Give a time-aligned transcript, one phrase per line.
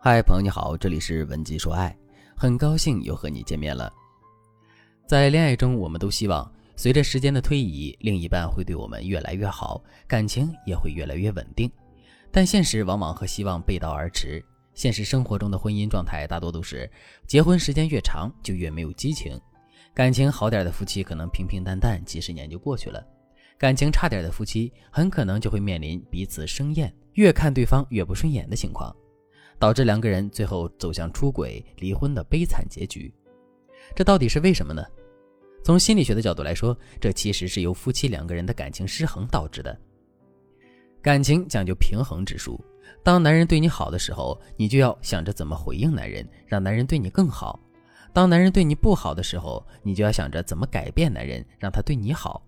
[0.00, 1.94] 嗨，朋友你好，这里是文姬说爱，
[2.36, 3.92] 很高兴又和你见面了。
[5.08, 11.68] 在恋爱中，我们都希望随着时间的推移，另一半会对我们越来越好，感情也会越来越稳定。
[12.30, 14.40] 但现实往往和希望背道而驰。
[14.72, 16.88] 现实生活中的婚姻状态大多都是，
[17.26, 19.36] 结婚时间越长就越没有激情，
[19.92, 23.04] 感情好点的夫妻可能平平淡淡几十年就过去了，
[23.58, 28.94] 感情差点的夫妻很可能就会面临彼此生厌，越看对方越不顺眼的情况。
[29.58, 33.12] 导致两个人最后走向出轨、离婚的悲惨结局，
[33.94, 34.84] 这到底是为什么呢？
[35.64, 39.76] 从心理学的角度来说，这其实是由夫妻两个人的感情失衡导致的。
[41.02, 42.62] 感情讲究平衡指数，
[43.02, 47.58] 当男人对你好的时候，你就要想着怎么回应男人，让男人对你更好；
[48.12, 52.42] 当男人对你不好的时候，你就要想着怎么改变男人，让他对你好。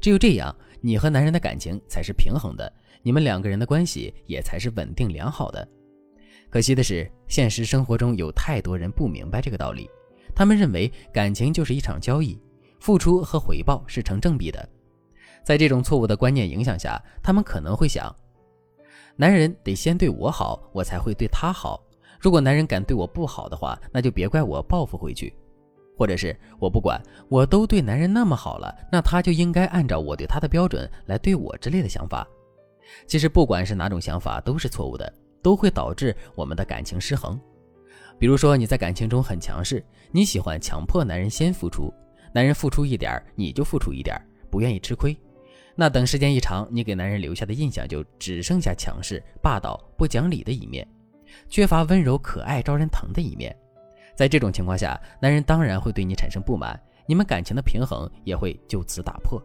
[0.00, 2.72] 只有这样，你和男人的感情才是平衡的，
[3.02, 5.66] 你们两个人的关系也才是稳定良好的。
[6.52, 9.88] 可惜的是，现实生活中有太多人不明白这个道理。
[10.34, 12.38] 他们认为感情就是一场交易，
[12.78, 14.68] 付出和回报是成正比的。
[15.42, 18.14] 在这种错误的观念影响下，他们可能会想：
[19.16, 21.82] 男人得先对我好，我才会对他好。
[22.20, 25.34] 如果男人敢对我不好的话，那就别怪我报复回去。
[25.96, 32.28] 或者是我不管，我都对男人那么好了，那他就应该按照我对他的标准来对我之类的想法。
[33.06, 35.10] 其实，不管是哪种想法，都是错误的。
[35.42, 37.38] 都会导致我们的感情失衡。
[38.18, 41.92] 比如说，你在感情中很强势，你喜欢强迫男人先付出，
[42.32, 44.16] 男人付出一点你就付出一点
[44.48, 45.16] 不愿意吃亏。
[45.74, 50.86] 那等时间一长，你给男人留下的印象就只剩下强势、霸道、不讲理的一面，
[51.48, 53.56] 缺乏温柔、可爱、招人疼的一面。
[54.14, 59.42] 在这种情况下，男人当然会对你产生不满，你们感情的平衡也会就此打破。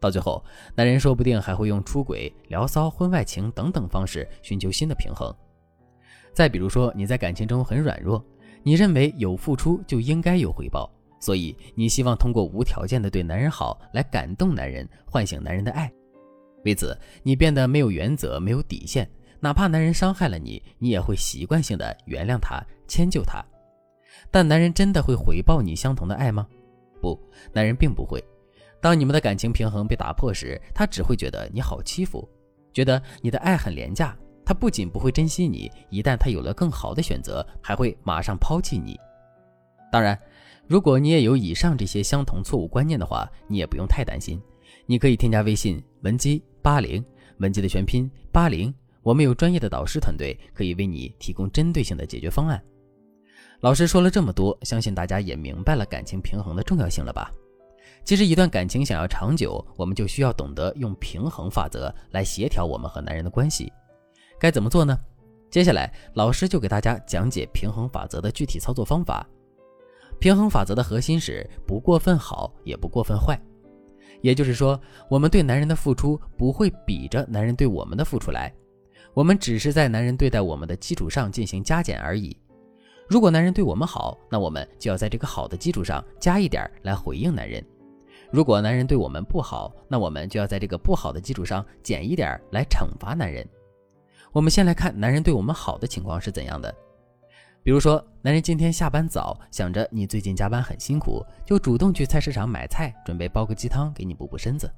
[0.00, 5.34] 到最后，男人说不定还会用出轨、聊骚、婚外情等等方式寻求新的平衡。
[6.32, 8.24] 再比如说，你在感情中很软弱，
[8.62, 15.90] 你认为有付出就应该有回报，所以你希望通过无条件的对男人好来感动男人，唤醒男人的爱。
[16.64, 19.08] 为此，你变得没有原则、没有底线，
[19.40, 23.44] 哪怕男人伤害了你，你也会习惯性的原谅他、迁就他。
[24.30, 26.46] 但男人真的会回报你相同的爱吗？
[27.00, 27.18] 不，
[27.52, 28.22] 男人并不会。
[28.80, 32.28] 当你们的感情平衡被打破时，他只会觉得你好欺负，
[32.72, 34.16] 觉得你的爱很廉价。
[34.44, 38.98] 他不仅不会珍惜你，一旦他有了更好的选择，还会马上抛弃你。
[39.92, 40.18] 当然，
[40.66, 44.40] 如果你也有以上这些相同错误观念的话，你也不用太担心。
[44.86, 47.04] 你可以添加微信文姬八零，
[47.40, 48.72] 文姬的全拼八零，
[49.02, 52.62] 我们有专业的导师团队，可以为你提供针对性的解决方案。
[53.60, 57.30] 老师说了这么多，相信大家也明白了感情平衡的重要性了吧？
[58.08, 63.70] 其实，一段感情想要长久，我们就需要懂得用平衡法则来协调我们和男人的关系。
[64.40, 64.98] 该怎么做呢？
[65.50, 69.28] 接下来，老师就给大家讲解平衡法则的具体操作方法。
[70.18, 73.38] 平衡法则的核心是不过分好，也不过分坏。
[74.22, 74.80] 也就是说，
[75.10, 78.50] 我们对男人的付出不会比着男人对我们的付出来，
[79.12, 82.34] 我们只是在男人对待我们的基础上进行加减而已。
[83.06, 87.62] 如果男人对我们好，那我们就要在这个好的基础上加一点来回应男人。
[88.30, 93.46] 如果男人对我们不好，那我们就要在这个不好的基础上减一点来惩罚男人。
[94.32, 96.74] 我们先来看男人对我们好的情况是怎样的。
[97.62, 104.70] 比如说，男人今天下班早，想着你最近加班很辛苦，就主动去菜市场买菜，准备煲个鸡汤给你补补身子。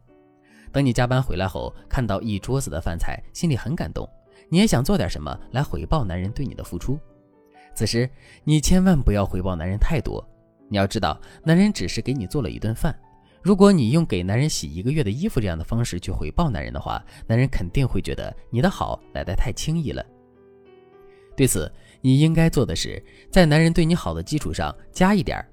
[0.73, 4.09] 等你加班回来后，看到一桌子的饭菜，心里很感动，
[4.49, 6.99] 你也想做点什么来回报男人对你的付出。
[7.75, 8.09] 此时，
[8.45, 10.25] 你千万不要回报男人太多。
[10.69, 12.97] 你要知道，男人只是给你做了一顿饭。
[13.43, 20.05] 如果你用给男人洗一个月的衣服这样的方式去回报男人的话，男人肯定会觉得你的好来得太轻易了。
[21.35, 25.49] 对此，你应该做的是，在男人对你好的基础上加一点儿。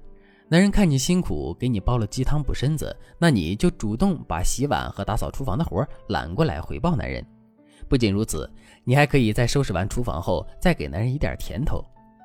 [0.50, 7.24] 男人看你辛苦，给你煲了鸡汤补身子，那你就主动把洗碗和打扫厨房的活揽过来回报男人。
[7.88, 8.50] 不仅如此，
[8.84, 11.82] 你还可以在收拾完厨房后，再给男人一点甜头。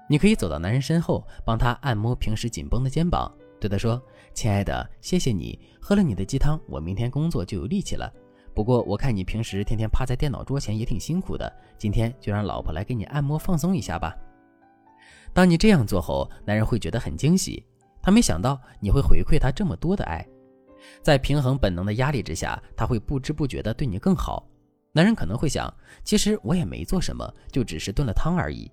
[0.09, 3.31] 你可以走到男人身后，帮他按摩平时紧绷的肩膀。
[3.63, 4.01] 对他说
[4.35, 8.11] ：“亲爱的，谢谢你喝了你的鸡汤，我明天工作就有力气了。
[8.53, 14.13] 不过我看你平时天天趴在电脑桌前也挺辛苦的，今天就让老婆来给你按摩放松一下吧。”
[15.31, 17.65] 当你这样做后，男人会觉得很惊喜，
[18.01, 20.27] 他没想到你会回馈他这么多的爱。
[21.01, 24.45] 在平衡本能的压力之下，他会不知不觉地对你更好。
[24.91, 25.73] 男人可能会想
[26.03, 28.69] ：“其实我也没做什么，就只是炖了汤而已。”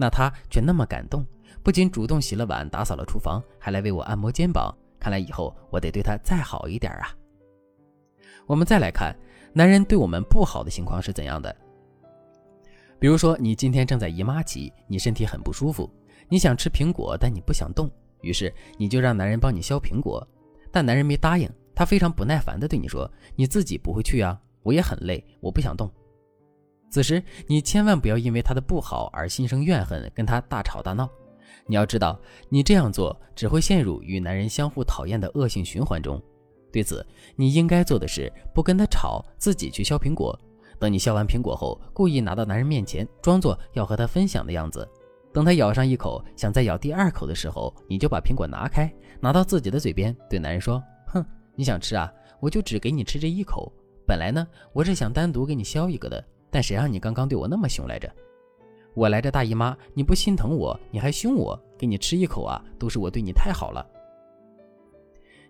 [0.00, 1.24] 那他却那么感动。
[1.62, 4.74] 不仅主动洗了碗、打扫了厨房，还来为我按摩肩膀。
[4.98, 7.14] 看来以后我得对他再好一点啊！
[8.46, 9.14] 我们再来看，
[9.52, 11.54] 男人对我们不好的情况是怎样的？
[12.98, 15.88] 比如说，你今天正在姨妈期，你身体很不舒服，
[16.28, 17.90] 你想吃苹果，但你不想动，
[18.22, 20.26] 于是你就让男人帮你削苹果，
[20.70, 25.90] 但男人没答应，他非常不耐烦地对你说：“你自己不会去啊，我也很累，我不想动。”
[26.90, 31.08] 此时你千万不要因为他的不好而心生怨恨，跟他大吵大闹。
[31.66, 36.20] 你要知道，你这样做只会陷入与男人相互讨厌的恶性循环中。
[36.72, 37.06] 对此，
[37.36, 40.38] 你应该做的是不跟他吵，自己去削苹果。
[40.78, 44.88] 等你削完苹果后，故意拿到男人面前，装作要和他分享的样子。
[45.32, 52.12] 等他咬上一口，想再咬第二口的时候，你就把苹果拿开，拿到自己的嘴边，对男人说：“哼，你想吃啊？
[52.40, 53.72] 我就只给你吃这一口。
[54.06, 58.10] 本来呢，我是想单独给你削一个的，但谁让你刚刚对我那么凶来着？
[58.94, 63.86] 我来这大姨妈，你不心疼我，你还凶我，给你吃一口啊，都是我对你太好了。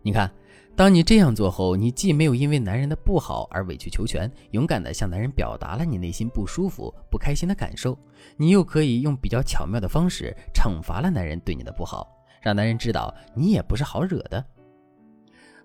[0.02, 0.31] 你看。”
[0.76, 7.99] 当你这样做后，你既没有因为男人的不好而委曲求全，勇敢的向男人表达了你内心不舒服、不开心的感受，
[8.37, 12.08] 你又可以用比较巧妙的方式惩罚了男人对你的不好，
[12.41, 14.43] 让男人知道你也不是好惹的。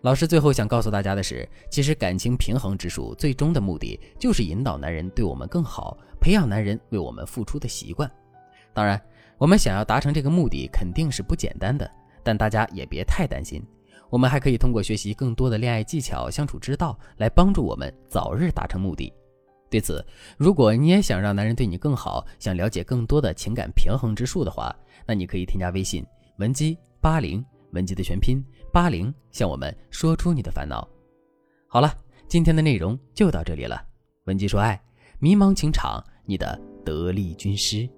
[0.05, 8.07] 老师最后想告诉大家的是，其实感情平衡之术最终的目的就是引导男人对我们更好，培养男人为我们付出的习惯。
[8.71, 9.01] 当然，
[9.39, 11.89] 我们想要达成这个目的肯定是不简单的，
[12.21, 13.65] 但大家也别太担心。
[14.11, 19.11] 我们还可以通过学习更多的恋爱技巧、相处之道，来帮助我们早日达成目的。
[19.71, 20.05] 对此，
[20.37, 24.71] 如果你也想让男人对你更好，想了解更多的情感平衡之术的话，
[25.07, 26.05] 那你可以添加微信
[26.37, 28.39] 文姬八零，文姬的全拼
[28.75, 30.85] 八零，向我们说出你的烦恼。
[31.65, 31.95] 好了，
[32.27, 33.81] 今天的内容就到这里了。
[34.25, 34.77] 文姬说爱，
[35.17, 37.89] 迷茫情场，你的得力军师。